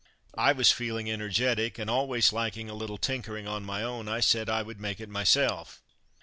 [0.33, 4.49] I was feeling energetic, and always liking a little tinkering on my own, I said
[4.49, 5.79] I would make it myself.